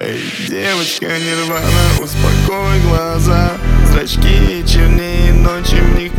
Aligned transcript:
Эй, 0.00 0.20
девочка 0.48 1.06
нирвана, 1.06 2.02
успокой 2.02 2.80
глаза. 2.80 3.52
Зрачки 3.92 4.64
чернее 4.66 5.32
ночи 5.32 5.76
в 5.76 5.96
них 5.96 6.10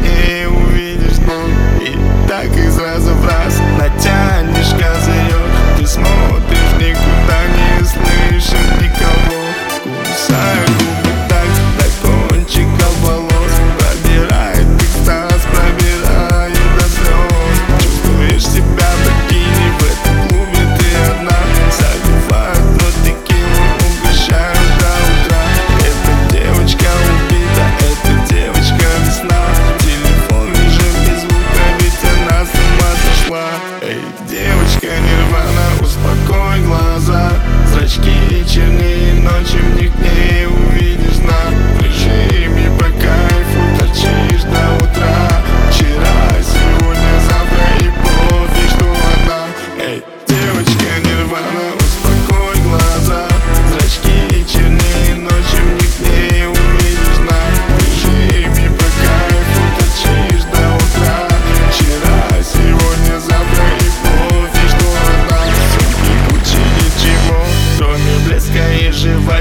chimney 39.46 39.85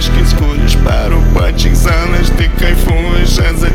mais 0.04 0.08
que 0.08 0.20
escolhas 0.22 0.74
para 0.76 1.16
o 1.16 1.22
patins, 1.32 1.86
alas 1.86 2.30
de 2.30 2.48
quem 2.48 2.74
fujas. 2.76 3.73